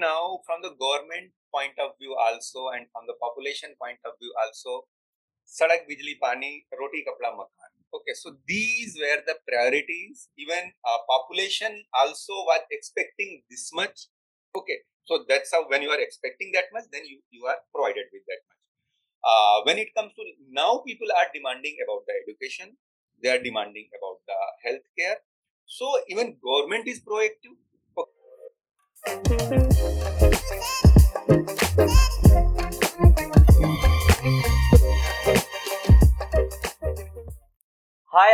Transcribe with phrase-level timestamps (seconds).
[0.00, 4.32] now from the government point of view also and from the population point of view
[4.42, 4.86] also
[5.44, 7.70] sadak bijli pani roti kapda makan.
[7.92, 10.28] Okay so these were the priorities.
[10.36, 14.12] Even uh, population also was expecting this much.
[14.54, 18.06] Okay so that's how when you are expecting that much then you you are provided
[18.12, 18.62] with that much.
[19.24, 20.22] Uh, when it comes to
[20.52, 22.76] now people are demanding about the education.
[23.18, 25.18] They are demanding about the health care
[25.68, 27.52] so even government is proactive
[29.08, 29.16] Hi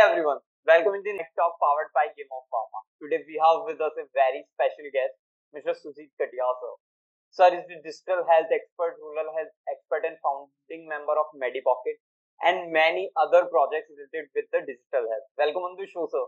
[0.03, 2.83] everyone, welcome to the next talk powered by Game of Pharma.
[2.99, 5.15] Today we have with us a very special guest,
[5.55, 5.79] Mr.
[5.79, 6.75] Sujit Katiyar sir.
[7.31, 12.03] Sir is the digital health expert, rural health expert and founding member of MediPocket
[12.43, 15.31] and many other projects related with the digital health.
[15.39, 16.27] Welcome on the show sir.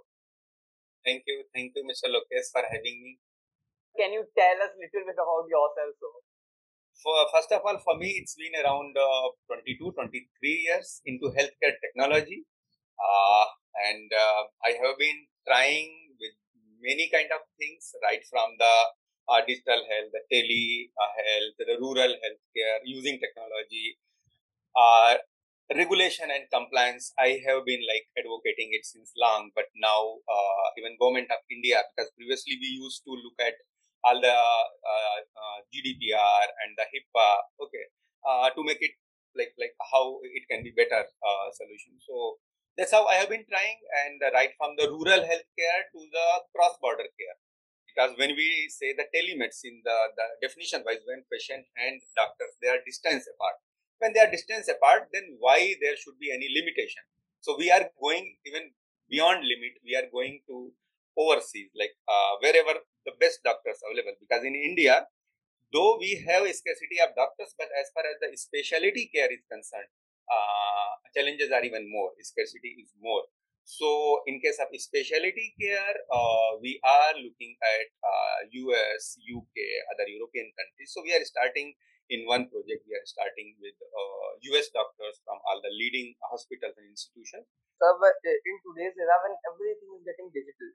[1.04, 2.08] Thank you, thank you Mr.
[2.08, 3.20] Lokesh for having me.
[3.98, 6.14] Can you tell us a little bit about yourself sir?
[6.98, 11.78] For, first of all, for me, it's been around uh, 22, 23 years into healthcare
[11.78, 12.46] technology
[12.98, 13.46] uh,
[13.86, 16.36] and uh, I have been trying with
[16.82, 18.76] many kind of things, right from the
[19.30, 23.98] uh, digital health, the tele uh, health, the rural healthcare, using technology,
[24.76, 25.22] uh,
[25.74, 27.14] regulation and compliance.
[27.20, 31.84] I have been like advocating it since long, but now uh, even government of India,
[31.94, 33.54] because previously we used to look at
[34.04, 37.30] all the uh, uh, GDPR and the HIPAA,
[37.64, 37.86] okay,
[38.26, 38.94] uh, to make it
[39.36, 41.06] like like how it can be better
[41.54, 41.98] solution.
[42.06, 42.38] So
[42.78, 47.10] that's how I have been trying, and right from the rural healthcare to the cross-border
[47.18, 47.38] care.
[47.90, 52.70] Because when we say the telemedicine, the, the definition wise, when patient and doctors they
[52.70, 53.58] are distance apart.
[53.98, 57.02] When they are distance apart, then why there should be any limitation?
[57.42, 58.70] So we are going even
[59.10, 59.82] beyond limit.
[59.82, 60.70] We are going to
[61.18, 64.20] overseas, like uh, wherever the best doctors available.
[64.20, 65.08] Because in India,
[65.72, 69.48] though we have a scarcity of doctors, but as far as the specialty care is
[69.48, 69.88] concerned,
[70.28, 73.24] uh, challenges are even more, scarcity is more.
[73.68, 79.56] So, in case of specialty care, uh, we are looking at uh, US, UK,
[79.92, 80.96] other European countries.
[80.96, 81.76] So, we are starting
[82.08, 86.80] in one project, we are starting with US uh, doctors from all the leading hospitals
[86.80, 87.44] and institutions.
[87.76, 90.72] So, in today's era, when everything is getting digital,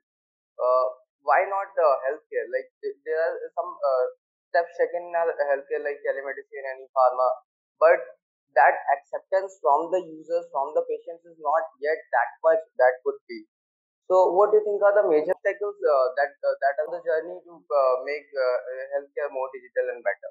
[0.61, 0.87] uh,
[1.23, 2.47] why not the healthcare?
[2.51, 4.03] Like, there are some uh,
[4.51, 7.27] steps taken in healthcare, like telemedicine and pharma,
[7.79, 7.99] but
[8.53, 13.17] that acceptance from the users, from the patients is not yet that much that could
[13.25, 13.49] be.
[14.11, 17.01] So, what do you think are the major obstacles uh, that uh, that on the
[17.01, 18.57] journey to uh, make uh,
[18.93, 20.29] healthcare more digital and better?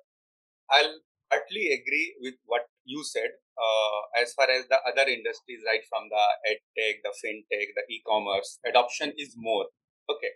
[0.70, 0.96] I'll
[1.32, 3.32] partly agree with what you said.
[3.56, 7.84] Uh, as far as the other industries, right from the ed tech, the fintech, the
[7.88, 9.66] e-commerce, adoption is more.
[10.08, 10.32] Okay,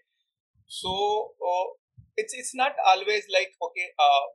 [0.66, 1.66] so uh,
[2.16, 3.88] it's it's not always like okay,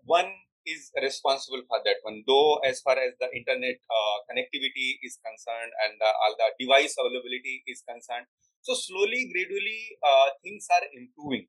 [0.06, 0.32] one
[0.66, 2.24] is responsible for that one.
[2.28, 6.96] Though, as far as the internet uh, connectivity is concerned and uh, all the device
[6.98, 8.30] availability is concerned,
[8.62, 11.48] so slowly, gradually, uh, things are improving.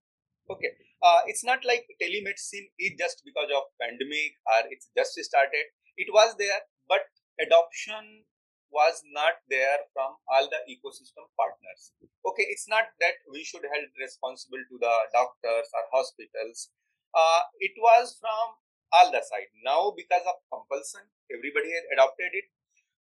[0.50, 0.72] Okay,
[1.02, 5.66] uh, it's not like telemedicine is just because of pandemic or it's just started.
[5.96, 7.04] It was there, but
[7.40, 8.24] adoption
[8.72, 11.92] was not there from all the ecosystem partners.
[12.24, 16.72] Okay, it's not that we should hold responsible to the doctors or hospitals.
[17.12, 18.56] Uh, it was from
[18.96, 19.52] all the side.
[19.64, 22.48] Now, because of compulsion, everybody has adopted it.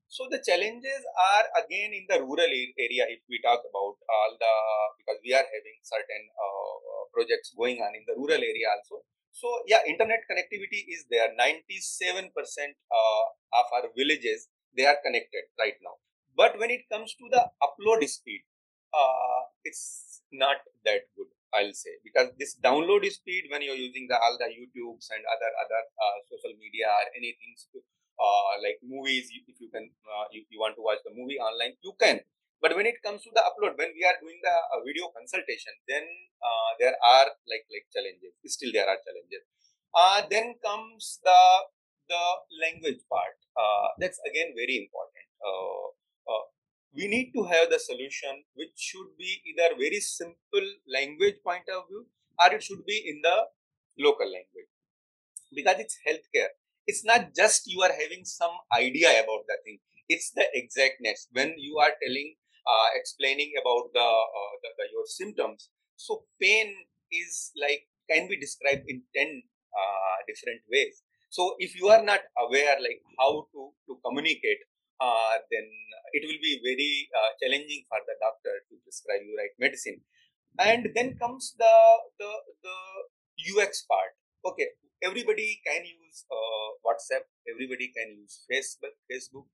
[0.07, 2.47] So the challenges are again in the rural
[2.79, 3.03] area.
[3.11, 4.55] If we talk about all the
[5.03, 9.03] because we are having certain uh, projects going on in the rural area also.
[9.35, 11.35] So yeah, internet connectivity is there.
[11.35, 13.25] Ninety-seven percent uh,
[13.59, 14.47] of our villages
[14.77, 15.97] they are connected right now.
[16.35, 18.45] But when it comes to the upload speed,
[18.93, 21.27] uh, it's not that good.
[21.55, 25.51] I'll say because this download speed when you're using the all the YouTubes and other
[25.63, 27.55] other uh, social media or anything
[28.19, 31.77] uh, like movies, if you can, uh, if you want to watch the movie online,
[31.81, 32.19] you can.
[32.61, 35.73] But when it comes to the upload, when we are doing the uh, video consultation,
[35.87, 36.01] then
[36.41, 38.33] uh, there are like like challenges.
[38.49, 39.45] Still, there are challenges.
[39.93, 41.39] Uh, then comes the
[42.07, 42.25] the
[42.63, 43.35] language part.
[43.99, 45.27] that's again very important.
[46.97, 51.85] We need to have the solution which should be either very simple language point of
[51.87, 52.07] view
[52.41, 53.37] or it should be in the
[53.99, 54.71] local language.
[55.53, 56.57] Because it's healthcare.
[56.87, 59.77] It's not just you are having some idea about the thing.
[60.09, 61.27] It's the exactness.
[61.31, 62.33] When you are telling
[62.65, 66.73] uh, explaining about the, uh, the, the, your symptoms so pain
[67.11, 72.21] is like can be described in 10 uh, different ways so if you are not
[72.45, 74.63] aware like how to to communicate
[74.99, 75.65] uh, then
[76.13, 80.01] it will be very uh, challenging for the doctor to prescribe you right medicine.
[80.57, 81.75] And then comes the,
[82.17, 82.31] the,
[82.65, 82.77] the
[83.53, 84.17] UX part.
[84.45, 88.97] Okay, everybody can use uh, WhatsApp, everybody can use Facebook.
[89.05, 89.45] Facebook.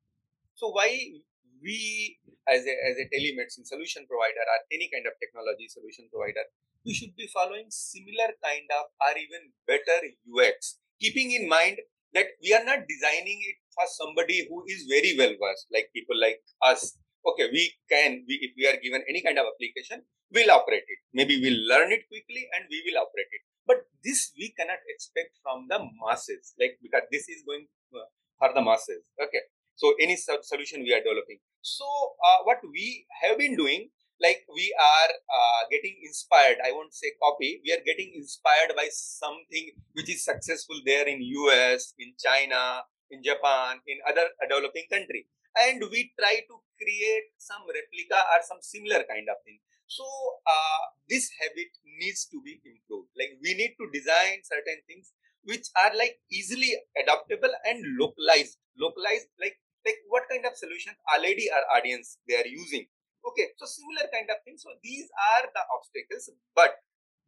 [0.56, 1.20] So why
[1.60, 6.48] we, as a as a telemedicine solution provider or any kind of technology solution provider,
[6.86, 11.78] we should be following similar kind of or even better UX, keeping in mind
[12.14, 16.18] that we are not designing it for somebody who is very well versed, like people
[16.20, 16.96] like us.
[17.26, 21.00] Okay, we can, we, if we are given any kind of application, we'll operate it.
[21.14, 23.44] Maybe we'll learn it quickly and we will operate it.
[23.66, 28.08] But this we cannot expect from the masses, like because this is going uh,
[28.40, 29.04] for the masses.
[29.20, 29.44] Okay,
[29.76, 31.40] so any solution we are developing.
[31.62, 33.90] So uh, what we have been doing
[34.24, 36.58] like we are uh, getting inspired.
[36.64, 37.60] I won't say copy.
[37.64, 43.22] We are getting inspired by something which is successful there in us in china in
[43.22, 45.28] japan in other developing country.
[45.54, 49.60] And we try to create some replica or some similar kind of thing.
[49.86, 50.08] So
[50.48, 51.70] uh, this habit
[52.00, 53.12] needs to be improved.
[53.20, 58.58] Like we need to design certain things which are like easily adaptable and localized.
[58.80, 62.88] Localized like like what kind of solutions already our audience they are using
[63.24, 64.58] Okay, so similar kind of thing.
[64.58, 66.76] So these are the obstacles, but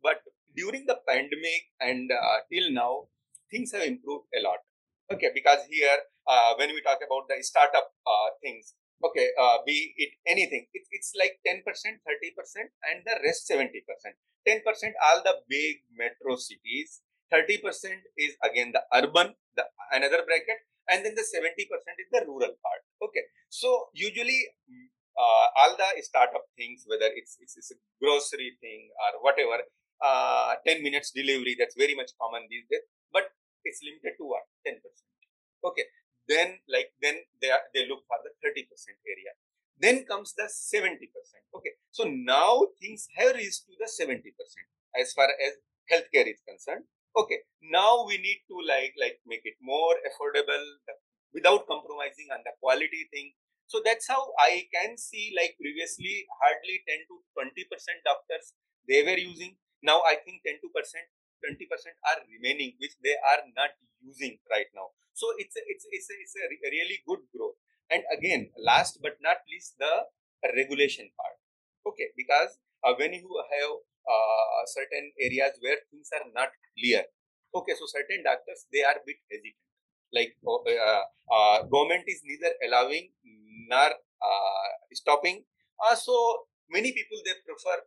[0.03, 0.19] but
[0.56, 3.07] during the pandemic and uh, till now,
[3.50, 4.59] things have improved a lot.
[5.12, 9.94] Okay, because here uh, when we talk about the startup uh, things, okay, uh, be
[9.95, 14.15] it anything, it, it's like ten percent, thirty percent, and the rest seventy percent.
[14.45, 17.01] Ten percent all the big metro cities.
[17.31, 19.63] Thirty percent is again the urban, the
[19.94, 20.59] another bracket,
[20.89, 22.81] and then the seventy percent is the rural part.
[23.01, 24.44] Okay, so usually
[25.15, 29.63] uh, all the startup things, whether it's, it's, it's a grocery thing or whatever,
[30.03, 33.31] uh, 10 minutes delivery, that's very much common these days, but
[33.63, 34.44] it's limited to what?
[34.67, 34.79] 10%.
[35.63, 35.88] Okay.
[36.27, 38.67] Then, like, then they, are, they look for the 30%
[39.07, 39.31] area.
[39.79, 41.00] Then comes the 70%.
[41.56, 41.73] Okay.
[41.91, 44.31] So now things have reached to the 70%
[45.00, 45.56] as far as
[45.91, 46.83] healthcare is concerned.
[47.15, 47.39] Okay.
[47.62, 50.65] Now we need to like, like make it more affordable
[51.33, 53.33] without compromising on the quality thing
[53.67, 58.53] so that's how I can see like previously hardly 10 to 20% doctors
[58.88, 59.57] they were using.
[59.81, 61.09] Now I think 10 to percent
[61.44, 64.94] 20% are remaining, which they are not using right now.
[65.13, 67.57] So it's a, it's it's a, it's a really good growth.
[67.89, 70.09] And again, last but not least, the
[70.56, 71.38] regulation part.
[71.85, 73.71] Okay, because uh, when you have
[74.06, 77.06] uh, certain areas where things are not clear,
[77.53, 79.62] okay, so certain doctors they are a bit hesitant.
[80.13, 83.11] Like uh, uh, uh government is neither allowing
[83.69, 83.89] nor
[84.21, 85.43] uh, stopping.
[85.95, 87.83] So many people they prefer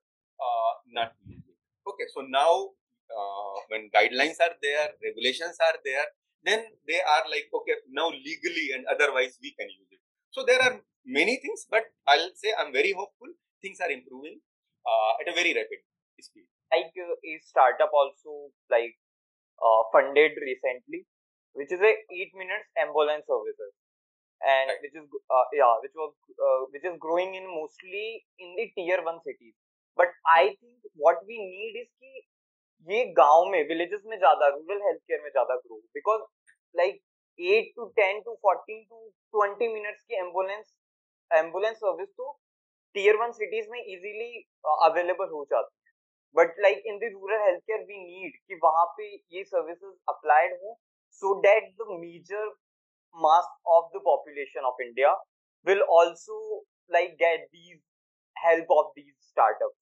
[0.92, 1.56] not using.
[1.86, 2.72] Okay, so now
[3.68, 6.06] when guidelines are there, regulations are there,
[6.44, 10.00] then they are like okay now legally and otherwise we can use it.
[10.30, 13.28] So there are many things, but I'll say I'm very hopeful.
[13.62, 14.40] Things are improving
[15.20, 15.80] at a very rapid
[16.20, 16.46] speed.
[16.72, 18.96] Like uh, a startup also like
[19.58, 21.06] uh, funded recently,
[21.52, 23.72] which is a eight minutes ambulance services,
[24.40, 24.80] and right.
[24.82, 29.02] which is uh, yeah, which was uh, which is growing in mostly in the tier
[29.02, 29.54] one cities.
[29.96, 32.12] But I think what we need is ki
[32.86, 36.22] ye gaon mein villages mein zyada rural healthcare mein zyada grow because
[36.74, 37.00] like
[37.38, 38.98] 8 to 10 to 14 to
[39.38, 40.70] 20 minutes ki ambulance
[41.40, 42.28] ambulance service to
[42.94, 44.30] tier tier cities mein easily
[44.64, 45.88] uh, available ho जाती है
[46.34, 49.06] but like in the rural health care we need कि वहाँ पे
[49.36, 50.58] ये services applied
[51.18, 52.44] so that the major
[53.18, 55.10] mass of the population of India
[55.66, 57.82] will also like get these
[58.38, 59.76] help of these startups.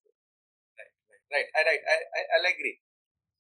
[0.81, 1.66] Right, right, right.
[1.69, 1.83] right.
[1.85, 2.81] I, I, I'll agree.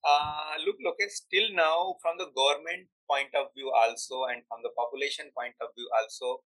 [0.06, 4.70] Uh, look, look, still now from the government point of view also and from the
[4.76, 6.46] population point of view also,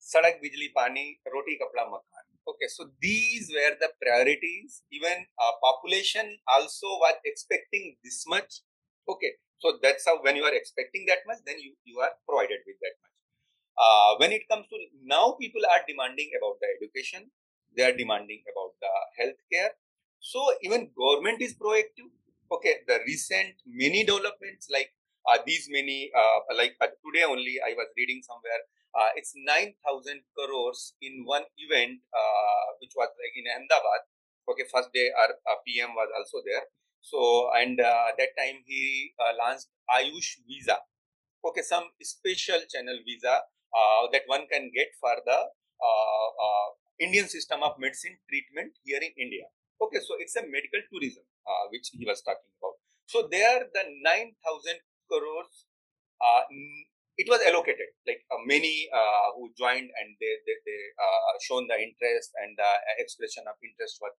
[0.00, 2.24] sadak, bijli, pani, roti, kapla, makan.
[2.48, 4.84] Okay, so these were the priorities.
[4.92, 8.64] Even uh, population also was expecting this much.
[9.08, 12.60] Okay, so that's how when you are expecting that much, then you, you are provided
[12.68, 13.16] with that much.
[13.80, 17.32] Uh, when it comes to now, people are demanding about the education,
[17.72, 19.72] they are demanding about the healthcare.
[20.20, 22.12] So even government is proactive.
[22.52, 24.92] Okay, the recent many developments like
[25.24, 30.20] uh, these many, uh, like uh, today only I was reading somewhere, uh, it's 9,000
[30.36, 34.04] crores in one event, uh, which was like in Ahmedabad.
[34.44, 35.32] Okay, first day our
[35.64, 36.68] PM was also there.
[37.04, 40.80] So, and uh, that time he uh, launched Ayush Visa.
[41.44, 43.44] Okay, some special channel visa
[43.76, 46.68] uh, that one can get for the uh, uh,
[46.98, 49.44] Indian system of medicine treatment here in India.
[49.76, 52.80] Okay, so it's a medical tourism uh, which he was talking about.
[53.04, 55.68] So there, the 9,000 crores
[57.16, 61.66] it was allocated like uh, many uh, who joined and they they, they uh, shown
[61.70, 64.14] the interest and the expression of interest was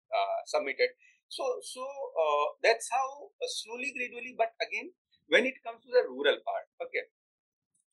[0.46, 0.94] submitted
[1.36, 1.82] so so
[2.24, 3.08] uh, that's how
[3.44, 4.88] uh, slowly gradually but again
[5.28, 7.08] when it comes to the rural part, okay,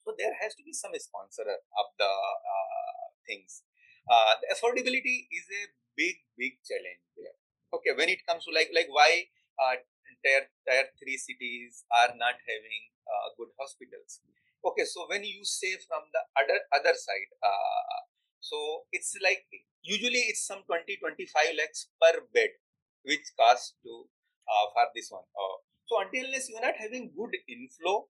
[0.04, 3.64] so there has to be some sponsor of the uh, things.
[4.10, 5.64] Uh, the affordability is a
[5.96, 7.38] big, big challenge there.
[7.72, 9.80] Okay, when it comes to like like why uh,
[10.26, 14.20] tier tier three cities are not having uh, good hospitals.
[14.60, 17.32] Okay, so when you say from the other other side,
[18.42, 19.48] so it's like
[19.82, 22.52] usually it's some 20 25 lakhs per bed,
[23.04, 24.06] which cost to
[24.48, 25.26] uh, for this one.
[25.36, 28.08] Uh, so until unless you're not having good inflow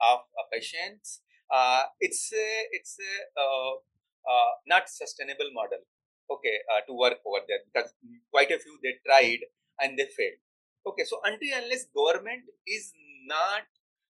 [0.00, 5.82] of uh, patients, uh, it's a, it's a uh, not sustainable model.
[6.28, 7.94] Okay, to work over there because
[8.34, 9.46] quite a few they tried
[9.78, 10.42] and they failed.
[10.82, 12.90] Okay, so until unless government is
[13.30, 13.62] not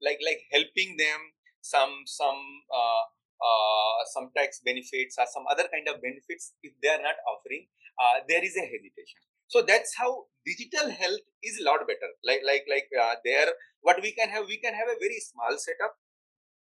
[0.00, 1.20] like like helping them
[1.60, 2.40] some some
[2.72, 3.04] uh,
[3.38, 7.68] uh, some tax benefits or some other kind of benefits if they are not offering,
[8.00, 9.20] uh, there is a hesitation.
[9.48, 12.10] So that's how digital health is a lot better.
[12.24, 13.48] Like like like uh, there,
[13.80, 15.96] what we can have, we can have a very small setup.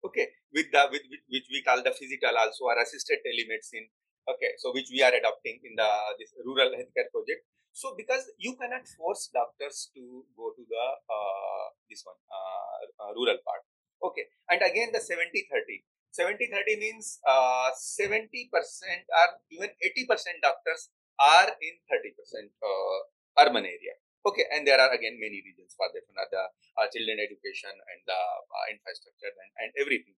[0.04, 3.92] Okay, with the with, with which we call the physical also or assisted telemedicine.
[4.24, 7.44] Okay, so which we are adopting in the this rural healthcare project.
[7.76, 13.12] So because you cannot force doctors to go to the uh, this one uh, uh,
[13.12, 13.62] rural part.
[14.00, 15.84] Okay, and again the 70-30.
[16.08, 20.88] 70-30 means uh, 70% or even 80% doctors
[21.18, 22.98] are in 30% uh,
[23.42, 23.94] urban area.
[24.26, 26.44] Okay, and there are again many reasons for that, the
[26.78, 30.14] uh, children education and the uh, infrastructure and, and everything.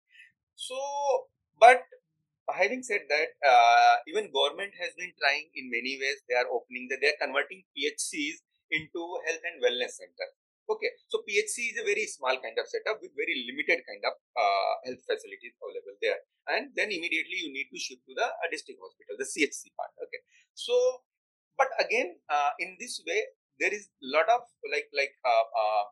[0.56, 0.76] So,
[1.60, 1.84] but
[2.48, 6.24] having said that, uh, even government has been trying in many ways.
[6.26, 8.42] They are opening that they are converting PHCs
[8.72, 10.28] into health and wellness center.
[10.70, 14.14] Okay, so PHC is a very small kind of setup with very limited kind of
[14.38, 18.46] uh, health facilities available there, and then immediately you need to shift to the uh,
[18.54, 19.90] district hospital, the CHC part.
[19.98, 20.22] Okay,
[20.54, 21.02] so
[21.58, 23.18] but again, uh, in this way,
[23.58, 25.84] there is a lot of like like uh, uh,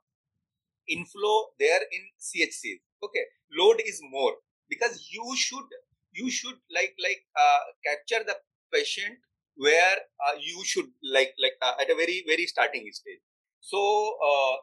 [0.86, 2.78] inflow there in CHCs.
[3.02, 3.24] Okay,
[3.58, 4.38] load is more
[4.70, 5.66] because you should
[6.14, 8.38] you should like like uh, capture the
[8.70, 9.18] patient
[9.58, 10.06] where
[10.38, 13.26] you should like like at a very very starting stage
[13.60, 13.80] so
[14.22, 14.56] uh,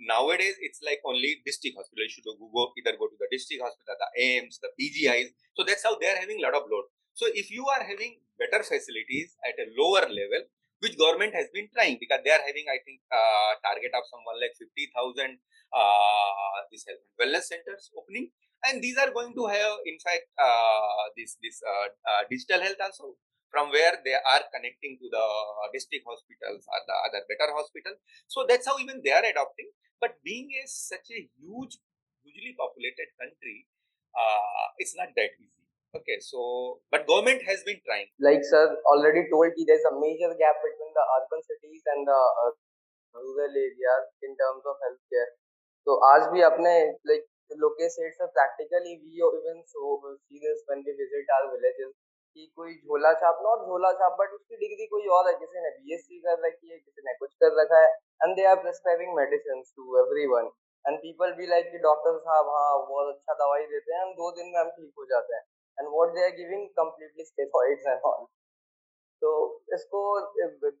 [0.00, 2.04] nowadays it's like only district hospital.
[2.04, 5.82] You should go, either go to the district hospital the AIIMS the pgis so that's
[5.82, 6.86] how they are having a lot of load.
[7.14, 10.46] So if you are having better facilities at a lower level
[10.80, 14.20] which government has been trying because they are having i think uh, target of some
[14.20, 15.40] 1 lakh 50000
[15.72, 18.30] uh, this health and wellness centers opening.
[18.64, 22.80] And these are going to have in fact uh, this this uh, uh, digital health
[22.82, 23.14] also
[23.56, 25.26] from where they are connecting to the
[25.72, 27.96] district hospitals or the other better hospitals.
[28.28, 29.72] So that's how even they are adopting.
[29.96, 31.80] But being a such a huge,
[32.20, 33.64] hugely populated country,
[34.12, 35.64] uh, it's not that easy.
[35.96, 38.12] Okay, so but government has been trying.
[38.20, 42.52] Like sir already told, there's a major gap between the urban cities and the uh,
[43.16, 45.30] rural areas in terms of healthcare.
[45.88, 47.24] So as we apne like
[47.56, 49.96] Lokesh said, practically we even so
[50.28, 51.96] see this when we visit our villages
[52.36, 55.70] कि कोई झोला छाप not झोला छाप but उसकी degree कोई और है किसी ने
[55.76, 57.92] बीएससी कर रखी है किसी ने कुछ कर रखा है
[58.24, 60.50] and they are prescribing medicine to everyone
[60.84, 64.52] and people be like कि डॉक्टर साहब हाँ बहुत अच्छा दवाई देते हैं दो दिन
[64.52, 65.42] में हम ठीक हो जाते हैं.
[65.78, 68.24] And what they are giving completely steroids and all
[69.22, 69.32] तो
[69.74, 70.00] इसको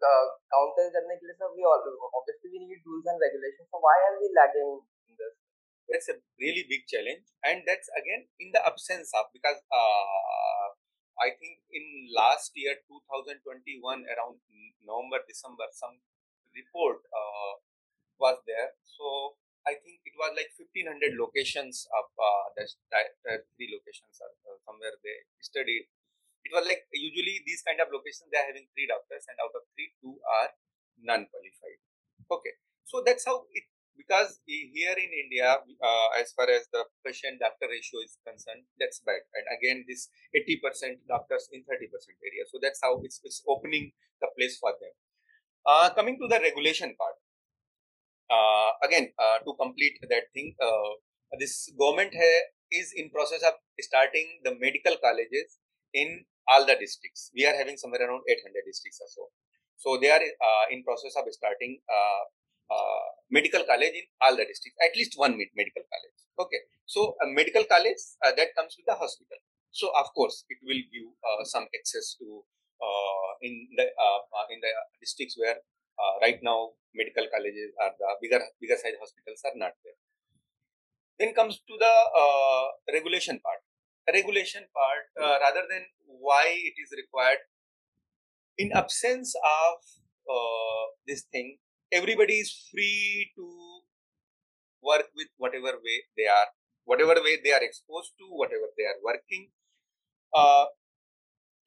[0.04, 4.16] काउंटर करने के लिए सब we obviously we need rules and regulation so why are
[4.22, 5.34] we lagging in this
[5.88, 10.64] that's a really big challenge and that's again in the absence of because uh,
[11.16, 14.36] I think in last year, 2021, around
[14.84, 15.96] November, December, some
[16.52, 17.60] report uh,
[18.20, 18.76] was there.
[18.84, 24.30] So I think it was like 1500 locations of uh, the three locations uh,
[24.62, 25.88] somewhere they studied.
[26.46, 29.50] It was like usually these kind of locations they are having three doctors, and out
[29.56, 30.54] of three, two are
[31.02, 31.80] non-qualified.
[32.30, 32.54] Okay,
[32.86, 37.66] so that's how it because here in India, uh, as far as the patient doctor
[37.66, 39.24] ratio is concerned, that's bad.
[39.34, 41.88] And again, this 80% doctors in 30%
[42.22, 42.44] area.
[42.52, 44.92] So that's how it's, it's opening the place for them.
[45.66, 47.16] Uh, coming to the regulation part,
[48.30, 50.92] uh, again, uh, to complete that thing, uh,
[51.38, 55.58] this government ha- is in process of starting the medical colleges
[55.94, 57.30] in all the districts.
[57.34, 59.22] We are having somewhere around 800 districts or so.
[59.76, 62.22] So they are uh, in process of starting uh,
[63.30, 66.18] medical college in all the districts, at least one medical college.
[66.38, 69.38] Okay, so a medical college uh, that comes with a hospital.
[69.70, 72.44] So of course, it will give uh, some access to
[72.76, 75.56] uh, in the uh, uh, in the districts where
[76.20, 79.96] right now medical colleges are the bigger bigger size hospitals are not there.
[81.18, 81.94] Then comes to the
[82.92, 83.64] regulation part.
[84.12, 85.08] Regulation part,
[85.40, 87.42] rather than why it is required,
[88.58, 89.80] in absence of
[91.06, 91.58] this thing,
[91.92, 93.46] everybody is free to
[94.82, 96.48] work with whatever way they are,
[96.84, 99.48] whatever way they are exposed to, whatever they are working.
[100.34, 100.66] Uh,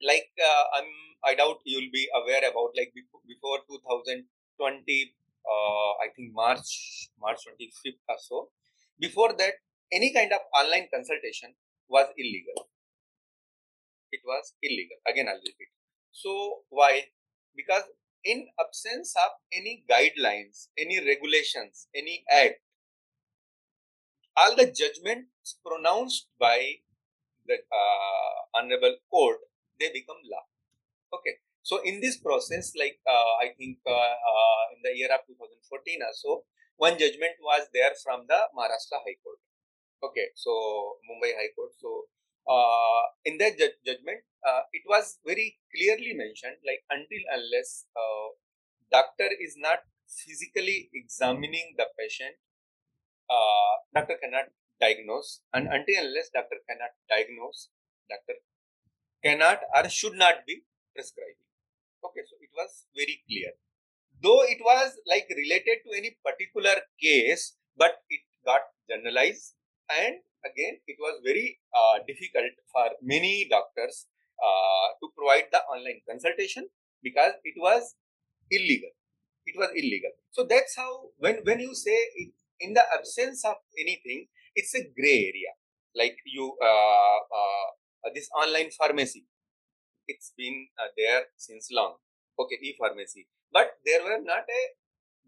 [0.02, 0.90] like uh, I'm,
[1.24, 2.92] I doubt you'll be aware about like
[3.26, 8.48] before 2020, uh, I think March March 25th or so.
[8.98, 9.54] Before that,
[9.92, 11.54] any kind of online consultation
[11.88, 12.68] was illegal.
[14.12, 14.96] It was illegal.
[15.06, 15.68] Again, I'll repeat.
[16.12, 17.06] So why?
[17.56, 17.84] Because
[18.24, 22.60] in absence of any guidelines, any regulations, any act,
[24.36, 26.80] all the judgments pronounced by
[27.46, 29.38] the uh, honorable court,
[29.78, 30.44] they become law.
[31.12, 31.40] Okay.
[31.62, 36.02] So in this process, like uh, I think uh, uh in the year of 2014
[36.02, 36.44] or so,
[36.76, 39.40] one judgment was there from the Maharashtra High Court.
[40.02, 40.32] Okay.
[40.34, 41.72] So Mumbai High Court.
[41.76, 42.08] So
[42.48, 48.28] uh, in that ju- judgment, uh, it was very clearly mentioned like until unless uh,
[48.90, 52.36] doctor is not physically examining the patient,
[53.30, 54.46] uh, doctor cannot
[54.80, 57.68] diagnose, and until unless doctor cannot diagnose,
[58.08, 58.34] doctor
[59.22, 60.62] cannot or should not be
[60.94, 61.46] prescribing.
[62.04, 63.52] Okay, so it was very clear.
[64.22, 69.54] Though it was like related to any particular case, but it got generalized
[69.90, 74.06] and again it was very uh, difficult for many doctors
[74.42, 76.66] uh, to provide the online consultation
[77.02, 77.94] because it was
[78.50, 78.90] illegal.
[79.46, 80.10] It was illegal.
[80.30, 84.82] So that's how when when you say it, in the absence of anything it's a
[84.82, 85.52] gray area.
[85.94, 87.68] Like you uh, uh,
[88.06, 89.26] uh this online pharmacy
[90.06, 91.94] it's been there since long.
[92.38, 93.28] Okay e-pharmacy.
[93.52, 94.62] But there were not a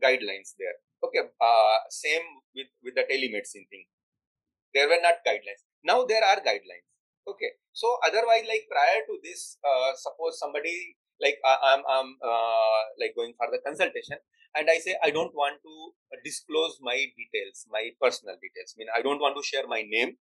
[0.03, 0.75] guidelines there.
[1.03, 1.23] Okay
[1.91, 3.87] same with with the telemedicine thing.
[4.75, 6.89] There were not guidelines now there are guidelines.
[7.27, 7.59] Okay.
[7.73, 13.15] So otherwise like prior to this uh, suppose somebody like I, I'm, I'm uh, like
[13.17, 14.19] going for the consultation
[14.59, 15.75] and i say i don't want to
[16.25, 18.75] disclose my details my personal details.
[18.75, 20.19] I mean i don't want to share my name.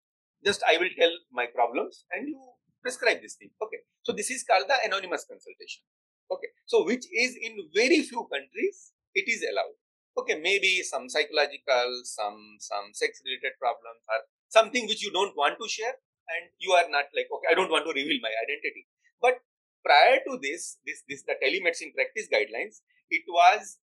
[0.45, 2.41] Just i will tell my problems and you
[2.83, 3.51] prescribe this thing.
[3.59, 3.83] Okay.
[4.03, 5.83] So this is called the anonymous consultation.
[6.31, 6.51] Okay.
[6.67, 9.75] So which is in very few countries it is allowed.
[10.17, 10.39] Okay.
[10.39, 15.69] Maybe some psychological some some sex related problems or something which you don't want to
[15.69, 15.95] share
[16.35, 18.87] and you are not like okay i don't want to reveal my identity.
[19.21, 19.41] But
[19.85, 23.79] prior to this this this the telemedicine practice guidelines it was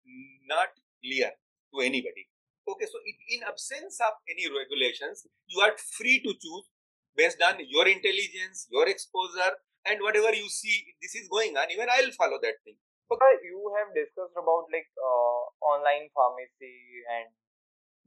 [0.48, 0.70] not
[1.04, 1.32] clear
[1.74, 2.28] to anybody.
[2.68, 6.66] Okay so it, in absence of any regulations you are free to choose
[7.16, 9.54] based on your intelligence your exposure
[9.86, 12.76] and whatever you see this is going on even i'll follow that thing.
[13.12, 17.32] Okay you have discussed about like uh, online pharmacy and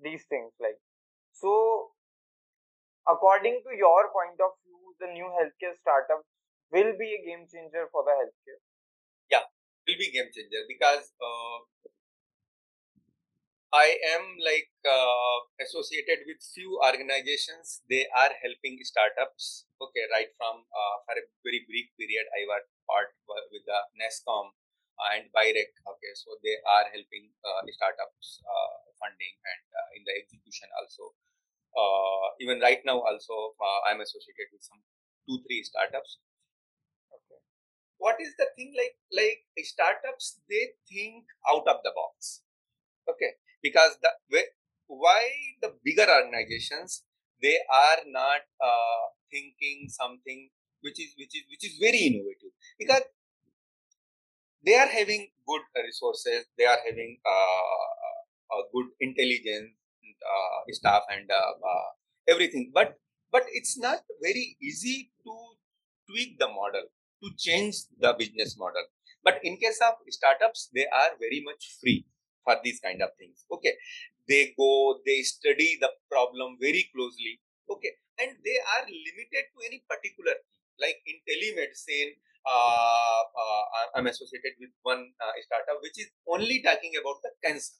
[0.02, 0.76] these things like
[1.32, 1.95] so
[3.08, 6.26] according to your point of view, the new healthcare startups
[6.72, 8.60] will be a game changer for the healthcare?
[9.30, 9.44] Yeah,
[9.86, 11.58] will be game changer because uh,
[13.74, 17.82] I am like uh, associated with few organizations.
[17.90, 19.66] They are helping startups.
[19.76, 23.12] Okay, right from uh, for a very brief period, I was part
[23.52, 24.54] with the NASSCOM
[25.12, 25.70] and BIRAC.
[25.82, 31.12] Okay, so they are helping uh, startups uh, funding and uh, in the execution also
[31.76, 34.80] uh, even right now also uh, i'm associated with some
[35.28, 36.18] two three startups.
[37.10, 37.40] Okay.
[37.98, 42.42] What is the thing like like startups they think out of the box.
[43.10, 44.42] Okay because the
[44.86, 45.22] why
[45.62, 47.02] the bigger organizations
[47.42, 52.52] they are not uh, thinking something which is which is which is very innovative.
[52.78, 53.02] Because
[54.64, 59.74] they are having good resources they are having uh, a good intelligence
[60.72, 61.88] staff and uh, uh,
[62.28, 62.70] everything.
[62.74, 62.98] But
[63.30, 65.32] but it's not very easy to
[66.08, 66.86] tweak the model
[67.22, 68.84] to change the business model.
[69.24, 72.06] But in case of startups, they are very much free
[72.44, 73.44] for these kind of things.
[73.50, 73.74] Okay,
[74.28, 77.42] they go, they study the problem very closely.
[77.66, 80.54] Okay, and they are limited to any particular thing.
[80.78, 83.62] Like in telemedicine, uh, uh,
[83.96, 87.74] I'm associated with one uh, startup which is only talking about the cancer.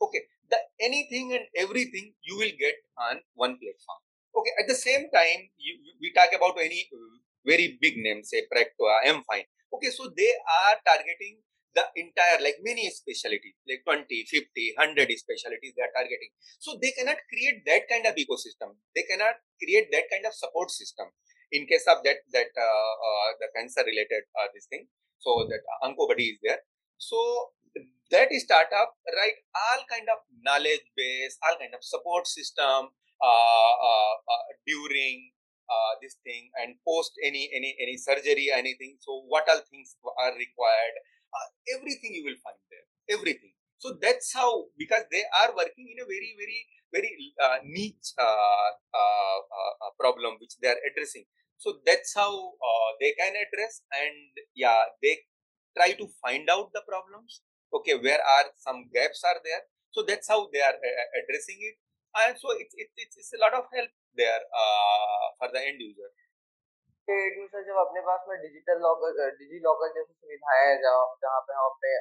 [0.00, 4.00] Okay, the anything and everything you will get on one platform.
[4.34, 6.88] Okay, at the same time, you, we talk about any
[7.44, 9.44] very big name, say Practo, M-Fine.
[9.72, 11.42] Okay, so they are targeting
[11.74, 16.34] the entire, like many specialties, like 20, 50, 100 specialties they are targeting.
[16.58, 18.74] So they cannot create that kind of ecosystem.
[18.94, 21.14] They cannot create that kind of support system
[21.52, 24.86] in case of that, that uh, uh, the cancer related uh, this thing.
[25.18, 26.62] So that Oncobuddy is there.
[26.98, 27.16] So
[28.10, 34.14] that startup write all kind of knowledge base all kind of support system uh, uh,
[34.16, 35.28] uh, during
[35.68, 38.96] uh, this thing and post any any any surgery anything.
[39.04, 40.96] So what all things are required?
[41.28, 42.88] Uh, everything you will find there.
[43.12, 43.52] Everything.
[43.76, 48.16] So that's how because they are working in a very very very uh, niche
[50.00, 51.28] problem which they are addressing.
[51.60, 52.32] So that's how
[53.04, 55.28] they can address and yeah they
[55.76, 57.44] try to find out the problems.
[57.72, 59.62] Okay, where are some gaps are there?
[59.94, 61.76] So that's how they are uh, addressing it,
[62.14, 66.10] and so it's it's it's a lot of help there uh, for the end user.
[67.08, 71.40] End user जब अपने पास में digital locker digi locker जैसी सुविधाएँ हैं जहाँ जहाँ
[71.46, 71.94] पे हम अपने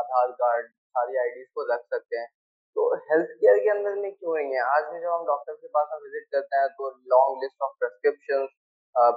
[0.00, 2.28] आधार कार्ड सारी आईडीज को रख सकते हैं
[2.76, 5.68] तो हेल्थ केयर के अंदर में क्यों नहीं है आज भी जब हम डॉक्टर के
[5.76, 8.46] पास हम विज़िट करते हैं तो लॉन्ग लिस्ट ऑफ़ प्रेस्क्रिप्शन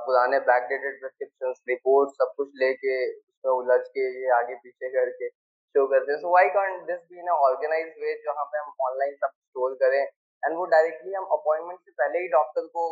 [0.08, 5.30] पुराने बैकडेटेड प्रेस्क्रिप्शन रिपोर्ट सब कुछ लेके उसमें उलझ के ये आगे पीछे करके
[5.76, 9.16] शो करते हैं so why can't this be in organise way जहाँ पे हम ऑनलाइन
[9.26, 12.86] सब स्टोर करें एंड वो डायरेक्टली हम अपॉइंटमेंट से पहले ही डॉक्टर को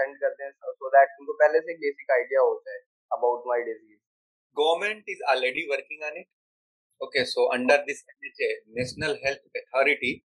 [0.00, 2.82] सेंड uh, करते हैं सो दैट उनको पहले से बेसिक आइडिया हो जाए
[3.18, 3.98] about my disease
[4.56, 6.28] government is already working on it
[9.24, 10.24] Health Authority,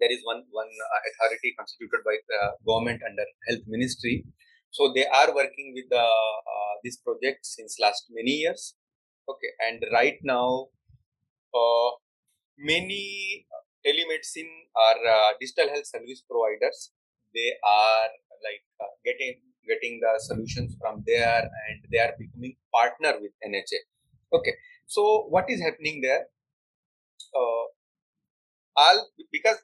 [0.00, 4.24] there is one one uh, authority constituted by the government under Health Ministry.
[4.70, 8.74] So they are working with the uh, this project since last many years.
[9.28, 10.83] Okay, and right now, uh,
[12.58, 13.46] many
[13.84, 16.90] telemedicine or uh, digital health service providers
[17.34, 18.08] they are
[18.46, 23.80] like uh, getting getting the solutions from there and they are becoming partner with NHA.
[24.32, 24.54] Okay,
[24.86, 26.28] so what is happening there?
[27.34, 27.64] Uh,
[28.76, 28.98] all
[29.32, 29.58] because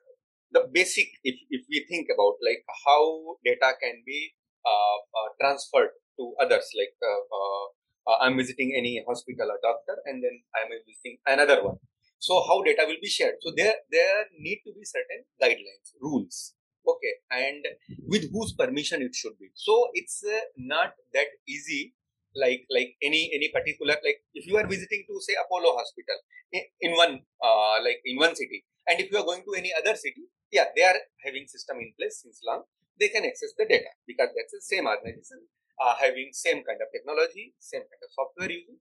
[0.53, 4.35] the basic, if, if we think about like how data can be
[4.67, 7.65] uh, uh, transferred to others, like uh,
[8.07, 11.77] uh, uh, I'm visiting any hospital or doctor, and then I'm visiting another one.
[12.19, 13.37] So how data will be shared?
[13.41, 16.55] So there there need to be certain guidelines, rules,
[16.87, 17.65] okay, and
[18.07, 19.51] with whose permission it should be.
[19.55, 20.25] So it's
[20.57, 21.95] not that easy
[22.37, 26.15] like like any any particular like if you are visiting to say apollo hospital
[26.53, 29.73] in, in one uh, like in one city and if you are going to any
[29.75, 32.63] other city yeah they are having system in place since long
[32.99, 35.43] they can access the data because that's the same organization
[35.81, 38.79] uh, having same kind of technology same kind of software using.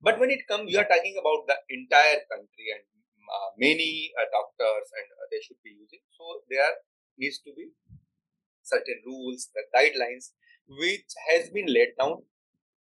[0.00, 2.84] But when it comes you are talking about the entire country and
[3.36, 6.02] uh, many uh, doctors and uh, they should be using.
[6.18, 6.74] So there
[7.18, 7.70] needs to be
[8.62, 10.32] certain rules the guidelines
[10.68, 12.22] which has been laid down.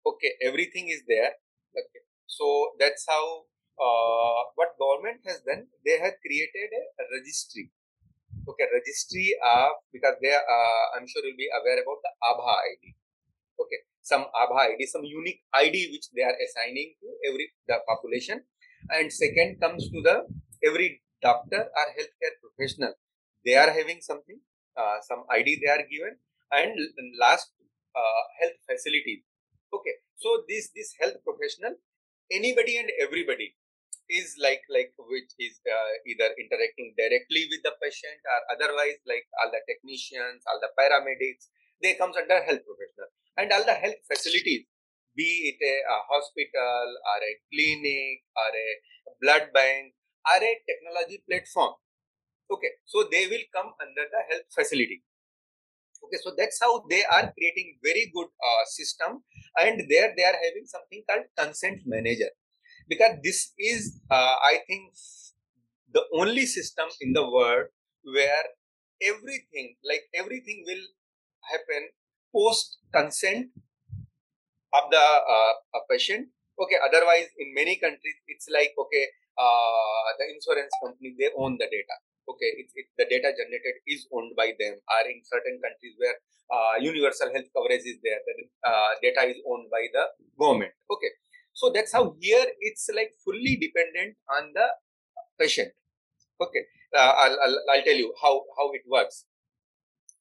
[0.07, 1.33] Okay everything is there.
[1.77, 2.03] Okay.
[2.27, 3.45] So that's how
[3.79, 7.71] uh, what government has done they have created a registry.
[8.49, 12.57] Okay registry of because they are uh, i'm sure you'll be aware about the abha
[12.73, 12.95] id
[13.61, 18.43] okay some abha id some unique id which they are assigning to every the population.
[18.91, 20.17] And second comes to the
[20.63, 22.95] every doctor or healthcare professional.
[23.45, 24.41] They are having something
[24.77, 26.17] uh, some id they are given.
[26.53, 26.77] And
[27.19, 27.51] last
[27.97, 29.23] uh, health facilities
[29.77, 31.75] okay so this this health professional
[32.31, 33.55] anybody and everybody
[34.19, 39.27] is like like which is uh, either interacting directly with the patient or otherwise like
[39.41, 41.51] all the technicians all the paramedics
[41.83, 43.04] they comes under health professional
[43.37, 44.65] and all the health facilities
[45.17, 48.69] be it a, a hospital or a clinic or a
[49.23, 49.95] blood bank
[50.27, 51.75] or a technology platform.
[52.51, 55.03] Okay so they will come under the health facility.
[56.05, 59.23] Okay so that's how they are creating very good uh, system
[59.59, 62.31] and there they are having something called consent manager.
[62.89, 64.93] Because this is uh, i think
[65.93, 67.67] the only system in the world
[68.05, 68.45] where
[69.01, 70.85] everything like everything will
[71.51, 71.89] happen
[72.35, 73.55] post consent
[74.75, 75.55] of the uh,
[75.91, 76.29] patient.
[76.59, 79.07] Okay otherwise in many countries it's like okay
[79.39, 81.97] uh, the insurance company they own the data.
[82.27, 84.75] Okay it's, it, the data generated is owned by them.
[84.75, 86.19] Or in certain countries where
[86.51, 88.35] uh, universal health coverage is there the
[88.67, 90.05] uh, data is owned by the
[90.39, 90.75] government.
[90.91, 91.15] Okay
[91.55, 94.67] so that's how here it's like fully dependent on the
[95.39, 95.71] patient.
[96.43, 99.27] Okay uh, I'll, I'll, I'll tell you how how it works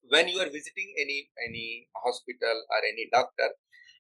[0.10, 3.50] when you are visiting any any hospital or any doctor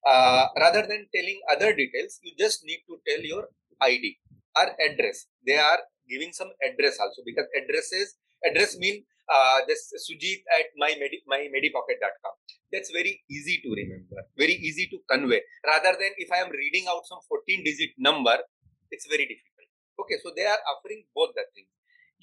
[0.05, 3.47] uh, rather than telling other details you just need to tell your
[3.81, 4.17] id
[4.59, 10.43] or address they are giving some address also because addresses address mean uh, this Sujit
[10.51, 12.35] at my medi, my medipocket.com.
[12.71, 15.41] That's very easy to remember, very easy to convey.
[15.65, 18.37] Rather than if I am reading out some 14 digit number,
[18.91, 19.69] it's very difficult.
[20.01, 21.69] Okay, so they are offering both the things.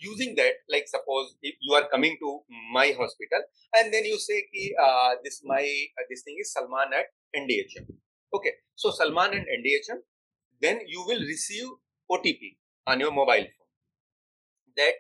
[0.03, 2.41] Using that, like suppose if you are coming to
[2.73, 3.43] my hospital
[3.77, 7.85] and then you say ki, uh, this my uh, this thing is Salman at NDHM.
[8.33, 10.01] Okay, so Salman and NDHM,
[10.61, 11.69] then you will receive
[12.11, 13.71] OTP on your mobile phone
[14.77, 14.95] that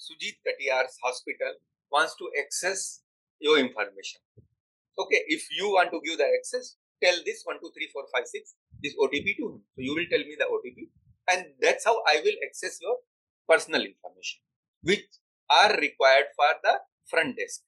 [0.00, 1.52] Sujit Katiyar's hospital
[1.92, 3.02] wants to access
[3.40, 4.20] your information.
[4.98, 8.26] Okay, if you want to give the access, tell this 1, 2, 3, 4, 5,
[8.26, 9.62] 6, this OTP to him.
[9.76, 10.88] So you will tell me the OTP
[11.32, 12.96] and that's how I will access your
[13.47, 14.41] personal information
[14.81, 15.05] which
[15.49, 16.75] are required for the
[17.09, 17.61] front desk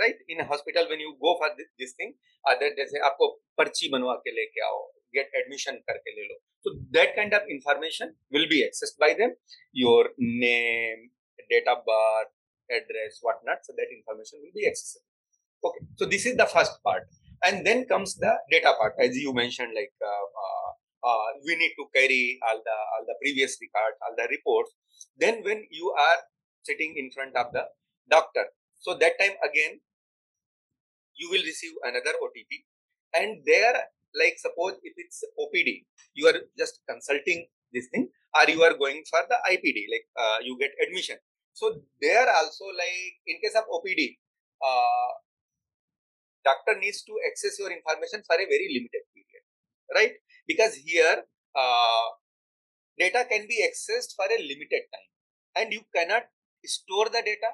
[0.00, 2.14] right in a hospital when you go for this, this thing
[2.50, 4.80] other जैसे आपको पर्ची बनवा के लेके आओ
[5.16, 9.34] get admission करके ले लो so that kind of information will be accessed by them
[9.72, 11.10] your name
[11.50, 12.32] date of birth
[12.78, 17.08] address whatnot so that information will be accessible okay so this is the first part
[17.44, 20.70] and then comes the data part as you mentioned like uh, uh,
[21.08, 24.74] uh, we need to carry all the all the previous records all the reports
[25.17, 26.19] then when you are
[26.63, 27.63] sitting in front of the
[28.09, 28.45] doctor
[28.79, 29.79] so that time again
[31.15, 32.63] you will receive another otp
[33.13, 33.75] and there
[34.21, 39.01] like suppose if it's opd you are just consulting this thing or you are going
[39.09, 41.17] for the ipd like uh, you get admission.
[41.53, 44.17] So there also like in case of opd
[44.61, 45.11] uh,
[46.45, 49.43] doctor needs to access your information for a very limited period
[49.93, 50.13] right?
[50.47, 51.23] Because here
[51.55, 52.05] uh,
[52.97, 55.09] data can be accessed for a limited time.
[55.55, 56.23] And you cannot
[56.65, 57.49] store the data.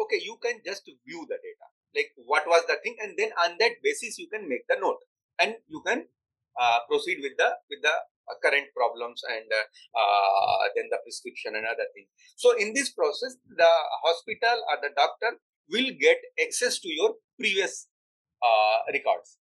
[0.00, 1.66] Okay you can just view the data.
[1.94, 2.96] Like what was the thing?
[3.02, 5.00] And then on that basis you can make the note.
[5.38, 6.06] And you can
[6.60, 9.66] uh, proceed with the with the uh, current problems and uh,
[9.98, 12.08] uh, then the prescription and other things.
[12.36, 13.72] So in this process the
[14.04, 15.38] hospital or the doctor
[15.70, 17.88] will get access to your previous
[18.42, 19.38] uh, records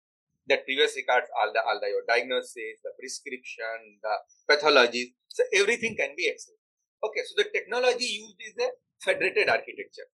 [0.49, 4.15] that previous records all the all the your diagnosis the prescription the
[4.49, 6.61] pathologies so everything can be accessed
[7.05, 10.09] okay so the technology used is a federated architecture.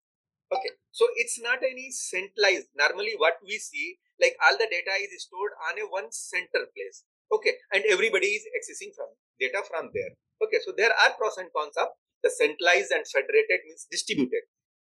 [0.54, 2.70] Okay so it's not any centralized.
[2.78, 7.04] Normally what we see like all the data is stored on a one center place.
[7.34, 9.10] Okay and everybody is accessing from
[9.42, 10.14] data from there.
[10.42, 11.90] Okay so there are pros and cons of
[12.22, 14.46] the centralized and federated means distributed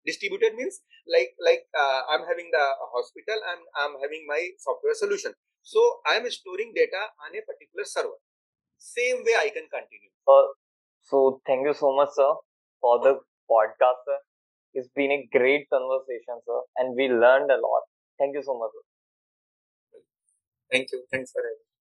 [0.08, 0.80] distributed means
[1.14, 2.64] like like uh, i'm having the
[2.96, 5.32] hospital and i'm having my software solution
[5.74, 8.18] so i'm storing data on a particular server
[8.78, 10.46] same way i can continue Uh,
[11.10, 12.28] so thank you so much, sir,
[12.84, 13.10] for the
[13.52, 14.16] podcast, sir.
[14.80, 17.84] It's been a great conversation, sir, and we learned a lot.
[18.22, 18.84] Thank you so much, sir.
[20.70, 21.73] thank you thanks for having me